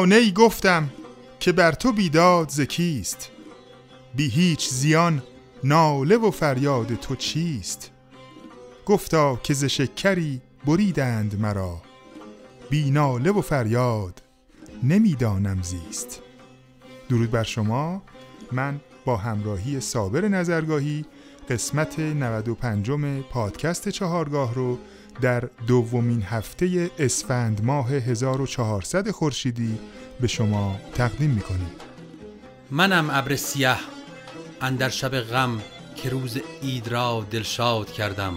با 0.00 0.06
نی 0.06 0.32
گفتم 0.32 0.90
که 1.40 1.52
بر 1.52 1.72
تو 1.72 1.92
بیداد 1.92 2.48
زکیست 2.48 3.30
بی 4.14 4.28
هیچ 4.28 4.68
زیان 4.68 5.22
ناله 5.64 6.16
و 6.16 6.30
فریاد 6.30 6.94
تو 6.94 7.16
چیست؟ 7.16 7.90
گفتا 8.86 9.36
که 9.42 9.54
ز 9.54 9.64
شکری 9.64 10.40
بریدند 10.66 11.40
مرا 11.40 11.82
بی 12.70 12.90
ناله 12.90 13.30
و 13.30 13.40
فریاد 13.40 14.22
نمی‌دانم 14.82 15.62
زیست. 15.62 16.20
درود 17.08 17.30
بر 17.30 17.44
شما 17.44 18.02
من 18.52 18.80
با 19.04 19.16
همراهی 19.16 19.80
صابر 19.80 20.28
نظرگاهی 20.28 21.04
قسمت 21.50 21.98
95 21.98 22.90
پادکست 23.30 23.88
چهارگاه 23.88 24.54
رو 24.54 24.78
در 25.20 25.40
دومین 25.66 26.22
هفته 26.22 26.90
اسفند 26.98 27.64
ماه 27.64 27.90
1400 27.90 29.10
خورشیدی 29.10 29.78
به 30.20 30.26
شما 30.26 30.76
تقدیم 30.94 31.30
می‌کنیم. 31.30 31.70
منم 32.70 33.10
ابر 33.10 33.36
سیاه 33.36 33.80
اندر 34.60 34.88
شب 34.88 35.20
غم 35.20 35.60
که 35.96 36.10
روز 36.10 36.38
عید 36.62 36.88
را 36.88 37.26
دلشاد 37.30 37.92
کردم. 37.92 38.34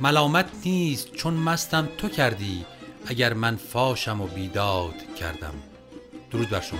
ملامت 0.00 0.46
نیست 0.64 1.12
چون 1.12 1.34
مستم 1.34 1.88
تو 1.98 2.08
کردی 2.08 2.64
اگر 3.06 3.32
من 3.32 3.56
فاشم 3.56 4.20
و 4.20 4.26
بیداد 4.26 4.94
کردم. 5.20 5.54
درود 6.30 6.50
بر 6.50 6.60
شما. 6.60 6.78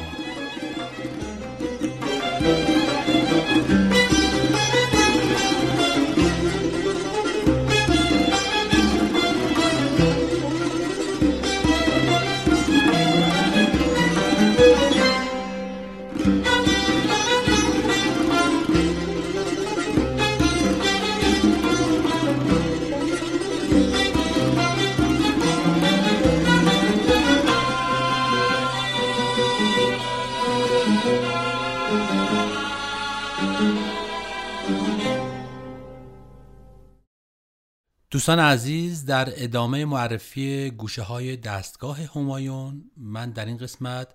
دوستان 38.26 38.44
عزیز 38.44 39.04
در 39.04 39.44
ادامه 39.44 39.84
معرفی 39.84 40.70
گوشه 40.70 41.02
های 41.02 41.36
دستگاه 41.36 42.02
همایون 42.02 42.90
من 42.96 43.30
در 43.30 43.44
این 43.44 43.56
قسمت 43.56 44.08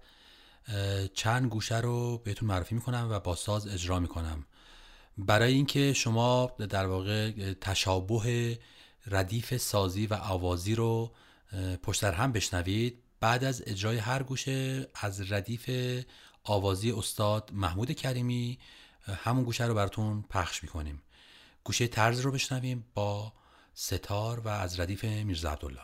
چند 1.13 1.49
گوشه 1.49 1.79
رو 1.79 2.17
بهتون 2.17 2.47
معرفی 2.47 2.75
می‌کنم 2.75 3.07
و 3.11 3.19
با 3.19 3.35
ساز 3.35 3.67
اجرا 3.67 3.99
می‌کنم. 3.99 4.45
برای 5.17 5.53
اینکه 5.53 5.93
شما 5.93 6.51
در 6.69 6.85
واقع 6.85 7.53
تشابه 7.53 8.59
ردیف 9.07 9.57
سازی 9.57 10.07
و 10.07 10.13
آوازی 10.13 10.75
رو 10.75 11.11
پشتر 11.83 12.11
هم 12.11 12.31
بشنوید 12.31 13.03
بعد 13.19 13.43
از 13.43 13.63
اجرای 13.67 13.97
هر 13.97 14.23
گوشه 14.23 14.87
از 14.95 15.31
ردیف 15.31 15.69
آوازی 16.43 16.91
استاد 16.91 17.49
محمود 17.53 17.91
کریمی 17.91 18.59
همون 19.23 19.43
گوشه 19.43 19.65
رو 19.65 19.73
براتون 19.73 20.25
پخش 20.29 20.63
می‌کنیم. 20.63 21.01
گوشه 21.63 21.87
طرز 21.87 22.19
رو 22.19 22.31
بشنویم 22.31 22.85
با 22.93 23.33
ستار 23.83 24.39
و 24.39 24.47
از 24.47 24.79
ردیف 24.79 25.03
میرزا 25.03 25.51
عبدالله. 25.51 25.81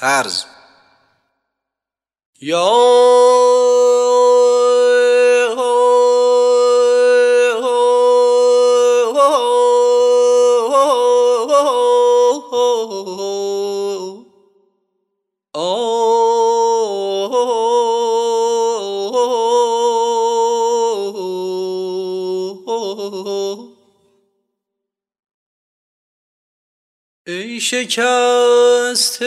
طرز. 0.00 0.44
یا 2.40 2.68
ای 27.26 27.60
شکست 27.60 29.22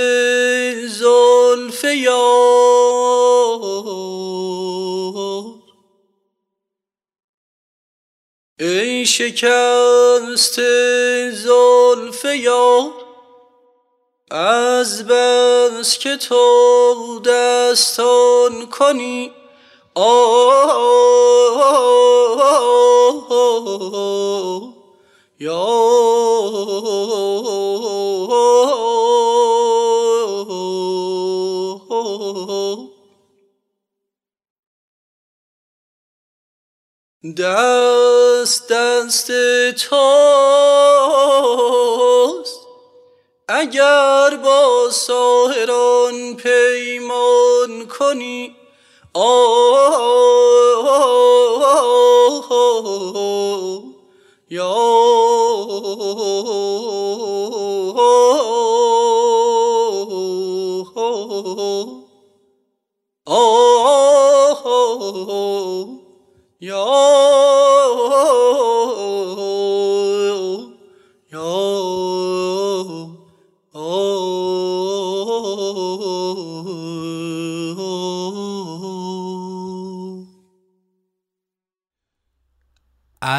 شکست 9.21 10.61
زلف 11.31 12.25
یار 12.25 12.91
از 14.31 15.07
بس 15.07 15.97
که 15.97 16.17
تو 16.17 17.19
دستان 17.25 18.65
کنی. 18.65 19.31
آه 19.95 20.81
یا 25.39 25.65
دست 37.23 38.67
دست 38.67 39.31
توست. 39.71 39.91
اگر 43.47 44.37
با 44.43 44.89
ساهران 44.91 46.35
پیمان 46.35 47.87
کنی 47.87 48.55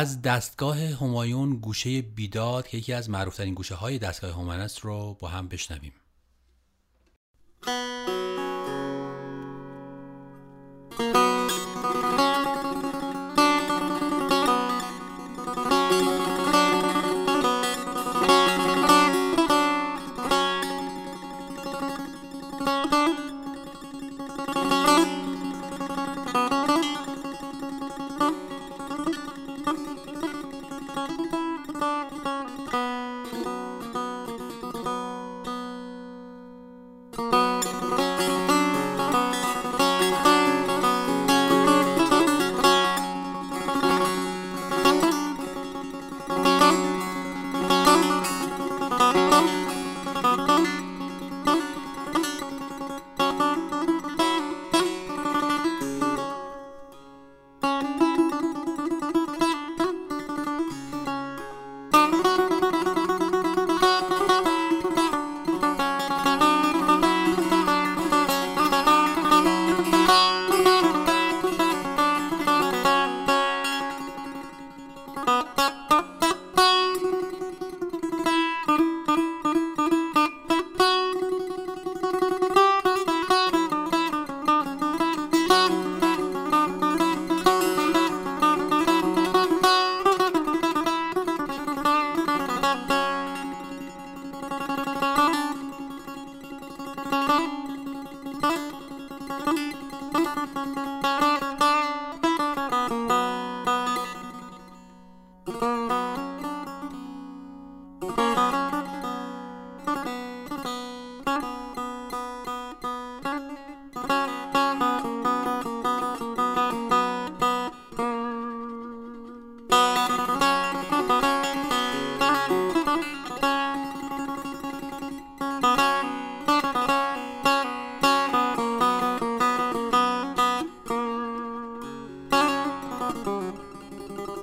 از 0.02 0.22
دستگاه 0.22 0.78
همایون 0.78 1.56
گوشه 1.56 2.02
بیداد 2.02 2.68
که 2.68 2.78
یکی 2.78 2.92
از 2.92 3.10
معروفترین 3.10 3.54
گوشه 3.54 3.74
های 3.74 3.98
دستگاه 3.98 4.30
همایون 4.30 4.60
است 4.60 4.78
رو 4.78 5.16
با 5.20 5.28
هم 5.28 5.48
بشنویم. 5.48 5.92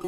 من 0.01 0.07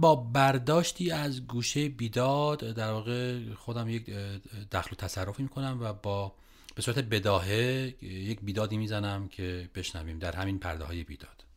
با 0.00 0.16
برداشتی 0.16 1.10
از 1.10 1.46
گوشه 1.46 1.88
بیداد 1.88 2.58
در 2.58 2.92
واقع 2.92 3.54
خودم 3.54 3.88
یک 3.88 4.10
دخل 4.72 4.90
و 4.92 4.94
تصرفی 4.94 5.42
می‌کنم 5.42 5.78
و 5.80 5.92
با 5.92 6.32
به 6.74 6.82
صورت 6.82 6.98
بداهه 6.98 7.94
یک 8.02 8.40
بیدادی 8.40 8.76
می‌زنم 8.76 9.28
که 9.28 9.70
بشنویم 9.74 10.18
در 10.18 10.36
همین 10.36 10.58
پرده 10.58 10.84
های 10.84 11.04
بیداد. 11.04 11.47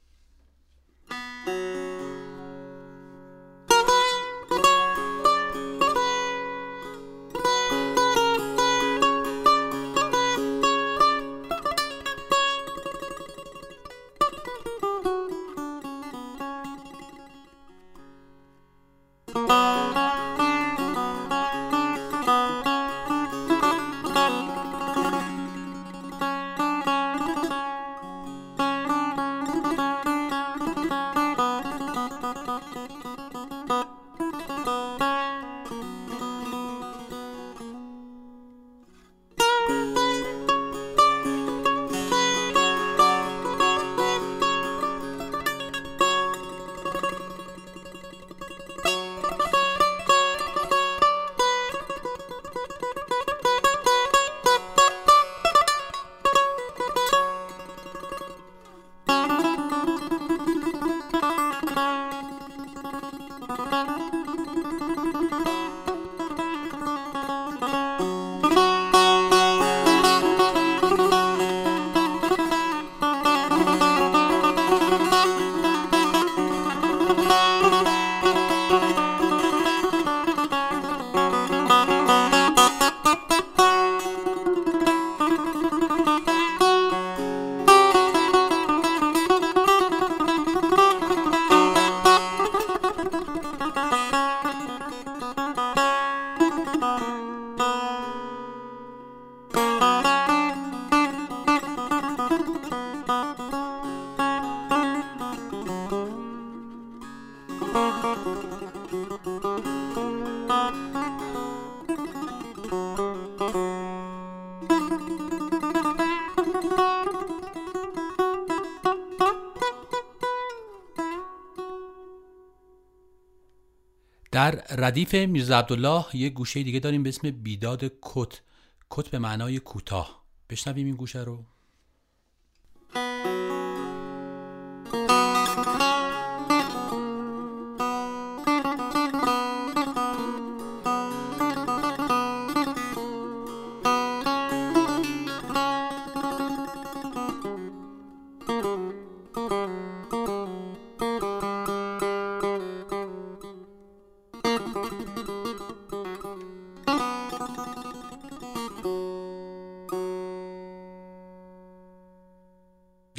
ردیف 124.81 125.15
میرزا 125.15 125.59
عبدالله 125.59 126.05
یه 126.13 126.29
گوشه 126.29 126.63
دیگه 126.63 126.79
داریم 126.79 127.03
به 127.03 127.09
اسم 127.09 127.31
بیداد 127.31 127.83
کت. 128.01 128.41
کت 128.89 129.09
به 129.09 129.19
معنای 129.19 129.59
کوتاه. 129.59 130.23
بشنویم 130.49 130.85
این 130.85 130.95
گوشه 130.95 131.19
رو. 131.19 131.45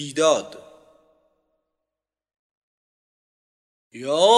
بیداد. 0.02 0.58
یا 3.92 4.31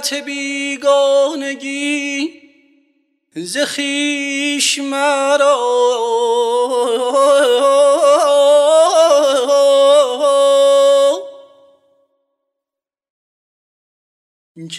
علت 0.00 0.14
بیگانگی 0.14 1.90
ز 3.36 3.58
خویش 3.58 4.78
مرا. 4.78 5.80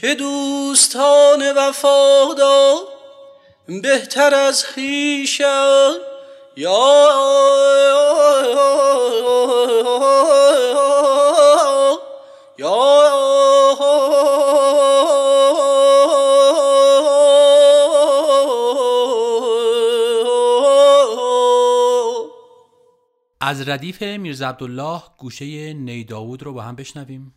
که 0.02 0.16
دوستان 0.16 1.52
وفادار 1.52 2.88
بهتر 3.68 4.36
از 4.36 4.66
خویشم. 4.66 5.96
یا 6.58 8.01
از 23.52 23.70
ردیف 23.70 24.04
میرزا 24.04 24.50
عبدالله 24.50 25.02
گوشه 25.18 25.74
نیداود 25.74 26.44
رو 26.44 26.54
با 26.54 26.62
هم 26.62 26.76
بشنویم. 26.76 27.34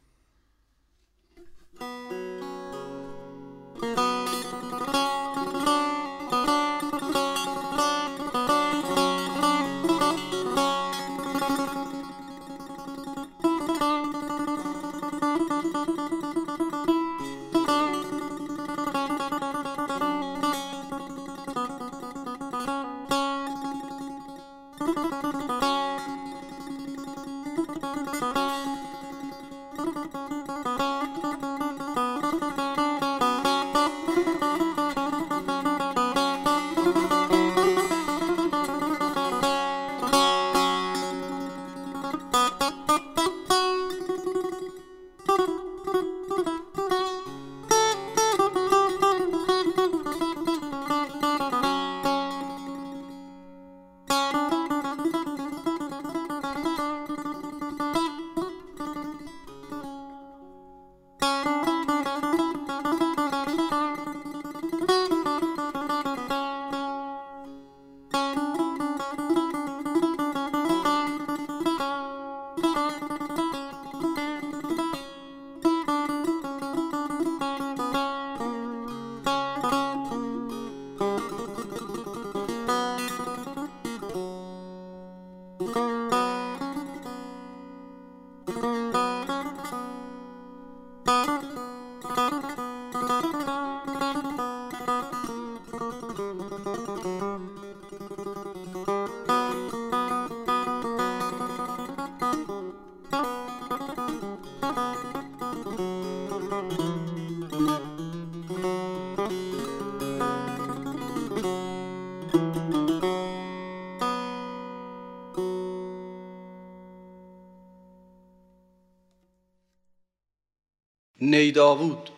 نیداود 121.44 122.10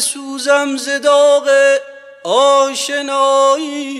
سوزم 0.00 0.76
ز 0.76 0.88
داغ 0.88 1.50
آشنایی. 2.24 3.98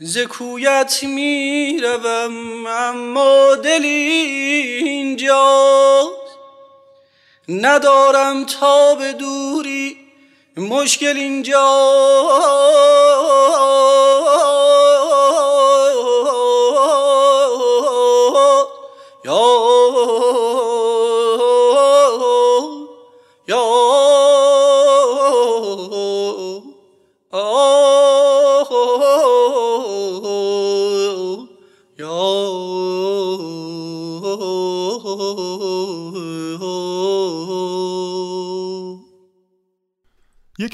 ز 0.00 0.18
کویت 0.18 1.02
می 1.02 1.80
روم 1.82 2.66
اما 2.66 3.54
دل 3.54 3.84
اینجا 3.84 5.48
ندارم 7.48 8.44
تا 8.44 8.94
به 8.94 9.12
دوری 9.12 9.96
مشکل 10.56 11.16
اینجا. 11.16 11.68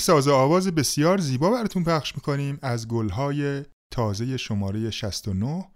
ساز 0.04 0.28
آواز 0.28 0.68
بسیار 0.68 1.18
زیبا 1.18 1.50
براتون 1.50 1.84
پخش 1.84 2.14
می‌کنیم 2.14 2.58
از 2.62 2.88
گلهای 2.88 3.64
تازه 3.90 4.36
شماره 4.36 4.90
69 4.90 5.70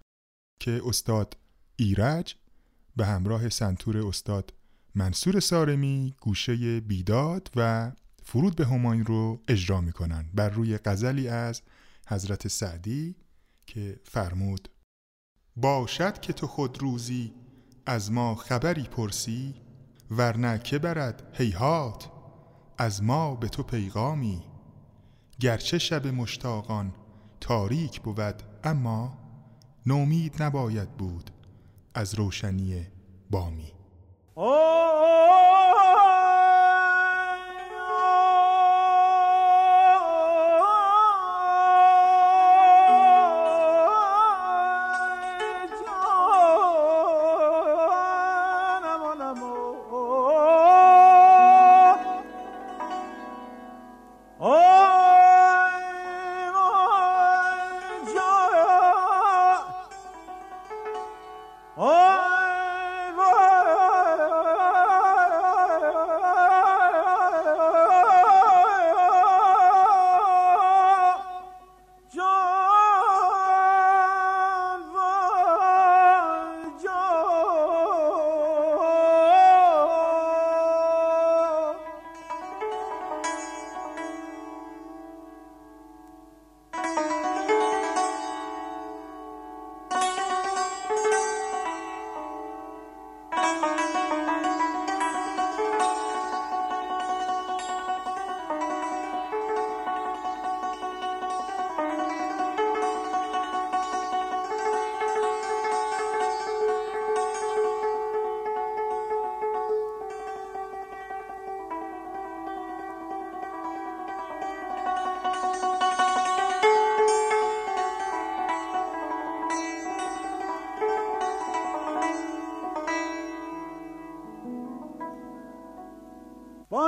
که 0.59 0.81
استاد 0.85 1.37
ایرج 1.75 2.35
به 2.95 3.05
همراه 3.05 3.49
سنتور 3.49 4.07
استاد 4.07 4.53
منصور 4.95 5.39
سارمی 5.39 6.15
گوشه 6.21 6.79
بیداد 6.79 7.51
و 7.55 7.91
فرود 8.23 8.55
به 8.55 8.65
هماین 8.65 9.05
رو 9.05 9.41
اجرا 9.47 9.81
می‌کنن. 9.81 10.29
بر 10.33 10.49
روی 10.49 10.77
غزلی 10.77 11.27
از 11.27 11.61
حضرت 12.07 12.47
سعدی 12.47 13.15
که 13.67 13.99
فرمود 14.03 14.69
باشد 15.55 16.19
که 16.19 16.33
تو 16.33 16.47
خود 16.47 16.81
روزی 16.81 17.33
از 17.85 18.11
ما 18.11 18.35
خبری 18.35 18.83
پرسی 18.83 19.55
ورنه 20.11 20.59
که 20.59 20.79
برد 20.79 21.31
هیهات 21.33 22.18
از 22.81 23.03
ما 23.03 23.35
به 23.35 23.47
تو 23.47 23.63
پیغامی. 23.63 24.43
گرچه 25.39 25.79
شب 25.79 26.07
مشتاقان 26.07 26.93
تاریک 27.41 28.01
بود 28.01 28.43
اما 28.63 29.17
نومید 29.85 30.43
نباید 30.43 30.97
بود 30.97 31.31
از 31.93 32.15
روشنی 32.15 32.87
بامی. 33.29 33.71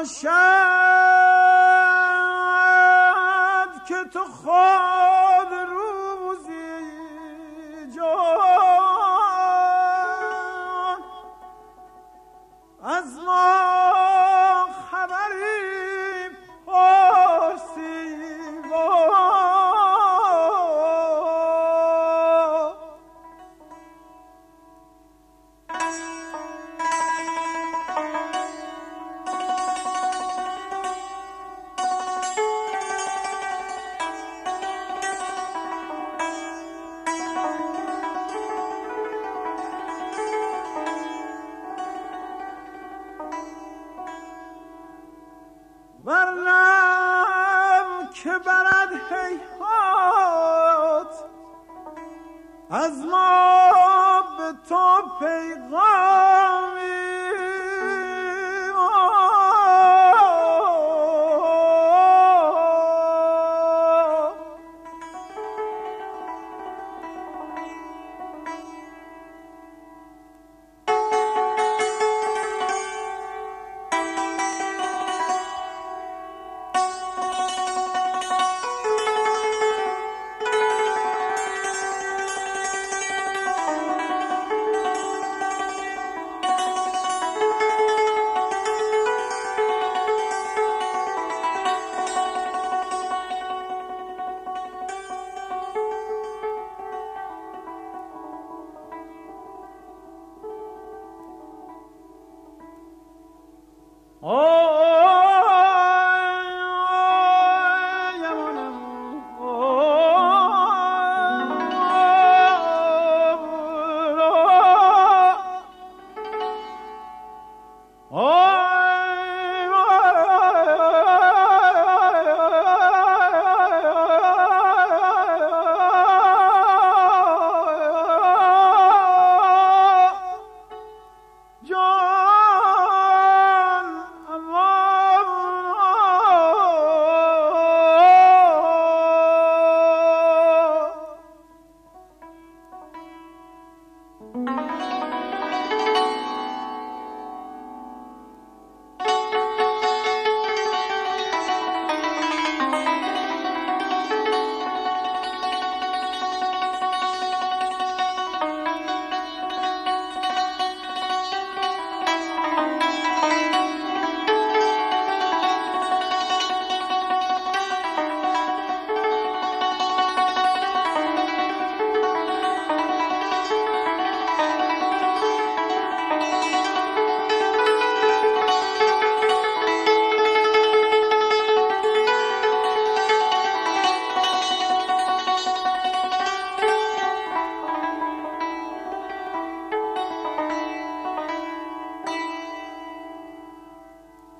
باشد 0.01 0.27
که 3.87 3.95
تو 4.13 4.23
خود 4.23 5.30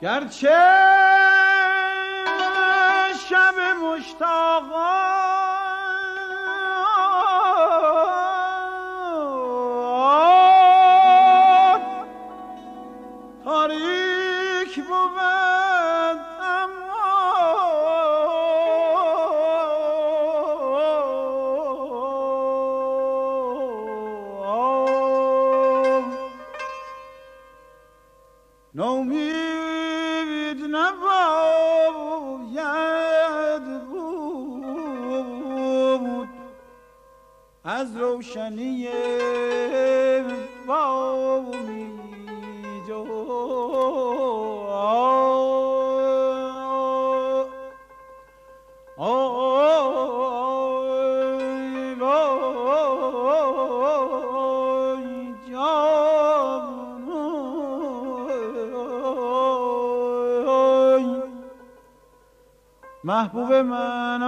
گرچه 0.02 0.62
شب 3.30 3.56
مشتاقان 3.84 5.11
محبوب 63.04 63.54
من. 63.54 64.24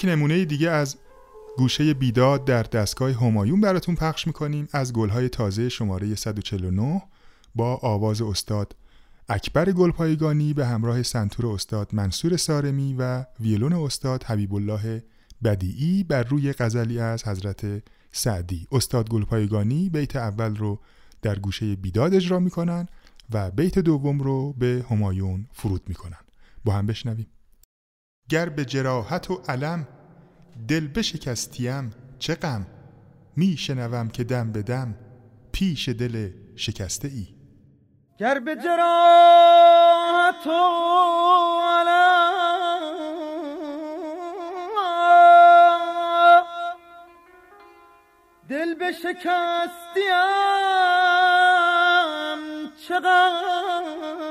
یک 0.00 0.10
نمونه 0.10 0.44
دیگه 0.44 0.70
از 0.70 0.96
گوشه 1.56 1.94
بیداد 1.94 2.44
در 2.44 2.62
دستگاه 2.62 3.10
همایون 3.10 3.60
براتون 3.60 3.94
پخش 3.94 4.26
می‌کنیم. 4.26 4.68
از 4.72 4.92
گلهای 4.92 5.28
تازه 5.28 5.68
شماره 5.68 6.14
149 6.14 7.02
با 7.54 7.76
آواز 7.76 8.22
استاد 8.22 8.76
اکبر 9.28 9.72
گلپایگانی 9.72 10.54
به 10.54 10.66
همراه 10.66 11.02
سنتور 11.02 11.46
استاد 11.46 11.94
منصور 11.94 12.36
سارمی 12.36 12.94
و 12.98 13.24
ویلون 13.40 13.72
استاد 13.72 14.24
حبیب 14.24 14.54
الله 14.54 15.02
بدیعی 15.44 16.04
بر 16.04 16.22
روی 16.22 16.52
غزلی 16.52 16.98
از 17.00 17.28
حضرت 17.28 17.82
سعدی. 18.12 18.66
استاد 18.72 19.08
گلپایگانی 19.08 19.88
بیت 19.88 20.16
اول 20.16 20.56
رو 20.56 20.80
در 21.22 21.38
گوشه 21.38 21.76
بیداد 21.76 22.14
اجرا 22.14 22.38
می‌کنن 22.38 22.88
و 23.32 23.50
بیت 23.50 23.78
دوم 23.78 24.20
رو 24.20 24.52
به 24.52 24.84
همایون 24.90 25.46
فرود 25.52 25.82
می‌کنن. 25.88 26.20
با 26.64 26.72
هم 26.72 26.86
بشنویم. 26.86 27.26
گر 28.30 28.48
به 28.48 28.64
جراحت 28.64 29.30
و 29.30 29.42
علم 29.48 29.86
دل 30.68 30.88
بشکستیم 30.88 31.94
چه 32.18 32.34
غم؟ 32.34 32.66
می 33.36 33.56
شنوم 33.56 34.08
که 34.08 34.24
دم 34.24 34.52
به 34.52 34.62
دم 34.62 34.94
پیش 35.52 35.88
دل 35.88 36.30
شکسته 36.56 37.08
ای 37.08 37.26
گر 38.18 38.38
به 38.40 38.56
جراحت 38.56 40.46
و 40.46 40.50
علم 41.62 42.84
دل 48.48 48.74
بشکستیم 48.74 49.30
چه 52.88 53.00
غم؟ 53.00 54.29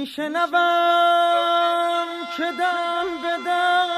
میشنوم 0.00 0.48
که 2.36 2.42
دم 2.58 3.06
بدم 3.24 3.88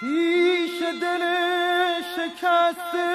پیش 0.00 0.82
دل 1.00 1.22
شکسته 2.16 3.08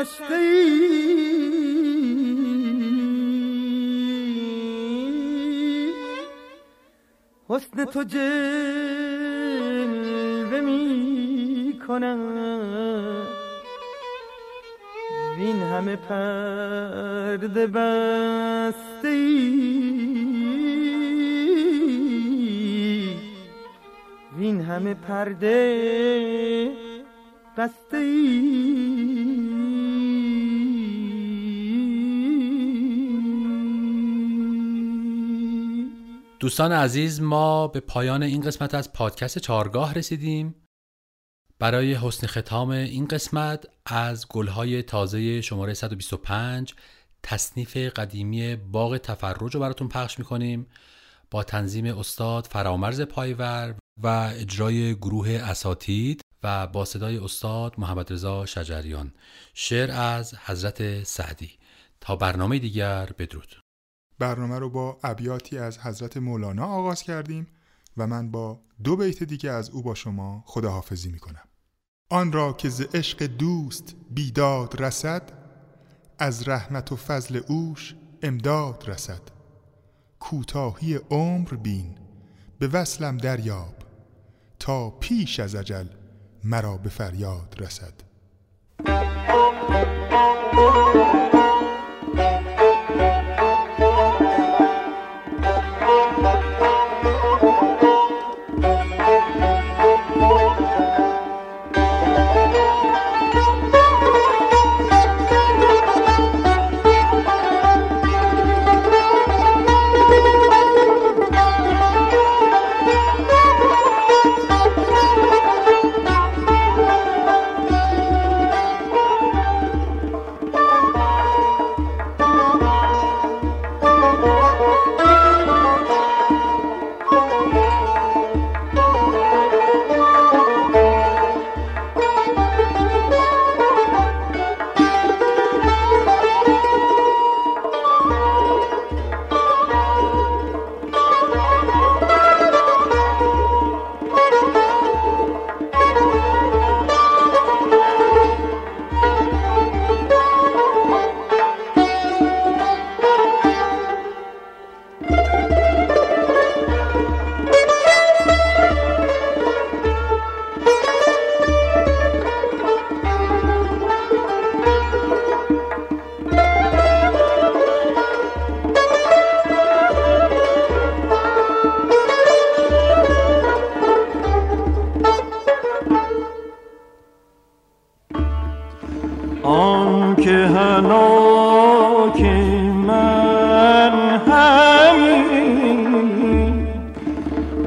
نشسته 0.00 0.34
ای. 0.34 1.90
حسن 7.48 7.84
تو 7.84 8.02
جلوه 8.02 8.20
می 10.60 11.78
کند 11.88 13.26
وین 15.38 15.62
همه 15.62 15.96
پرده 15.96 17.66
بسته 17.66 19.08
ای. 19.08 19.50
وین 24.38 24.60
همه 24.60 24.94
پرده 24.94 26.70
بسته 27.56 27.96
ای. 27.96 28.59
دوستان 36.40 36.72
عزیز 36.72 37.20
ما 37.20 37.68
به 37.68 37.80
پایان 37.80 38.22
این 38.22 38.40
قسمت 38.40 38.74
از 38.74 38.92
پادکست 38.92 39.38
چارگاه 39.38 39.94
رسیدیم. 39.94 40.54
برای 41.58 41.94
حسن 41.94 42.26
ختام 42.26 42.70
این 42.70 43.08
قسمت 43.08 43.66
از 43.86 44.28
گلهای 44.28 44.82
تازه 44.82 45.40
شماره 45.40 45.74
125 45.74 46.74
تصنیف 47.22 47.76
قدیمی 47.76 48.56
باغ 48.56 48.98
تفرج 48.98 49.54
رو 49.54 49.60
براتون 49.60 49.88
پخش 49.88 50.18
می‌کنیم. 50.18 50.66
با 51.30 51.42
تنظیم 51.42 51.98
استاد 51.98 52.46
فرامرز 52.46 53.00
پایور 53.00 53.74
و 54.02 54.30
اجرای 54.34 54.94
گروه 54.94 55.28
اساتید 55.30 56.20
و 56.42 56.66
با 56.66 56.84
صدای 56.84 57.18
استاد 57.18 57.74
محمد 57.78 58.12
رضا 58.12 58.46
شجریان. 58.46 59.14
شعر 59.54 59.90
از 59.90 60.34
حضرت 60.34 61.02
سعدی. 61.02 61.50
تا 62.00 62.16
برنامه 62.16 62.58
دیگر 62.58 63.06
بدرود. 63.18 63.56
برنامه 64.20 64.58
رو 64.58 64.70
با 64.70 64.98
ابیاتی 65.02 65.58
از 65.58 65.78
حضرت 65.78 66.16
مولانا 66.16 66.66
آغاز 66.66 67.02
کردیم 67.02 67.46
و 67.96 68.06
من 68.06 68.30
با 68.30 68.60
دو 68.84 68.96
بیت 68.96 69.22
دیگه 69.22 69.50
از 69.50 69.70
او 69.70 69.82
با 69.82 69.94
شما 69.94 70.44
خداحافظی 70.46 71.10
می‌کنم. 71.10 71.48
آن 72.10 72.32
را 72.32 72.52
که 72.52 72.68
ز 72.68 72.80
عشق 72.80 73.22
دوست 73.22 73.96
بیداد 74.10 74.82
رسد 74.82 75.32
از 76.18 76.48
رحمت 76.48 76.92
و 76.92 76.96
فضل 76.96 77.40
اوش 77.48 77.94
امداد 78.22 78.84
رسد. 78.90 79.22
کوتاهی 80.18 80.94
عمر 80.94 81.54
بین 81.54 81.98
به 82.58 82.68
وصلم 82.68 83.18
دریاب 83.18 83.74
تا 84.58 84.90
پیش 84.90 85.40
از 85.40 85.54
اجل 85.54 85.86
مرا 86.44 86.76
به 86.76 86.88
فریاد 86.88 87.54
رسد. 87.58 87.94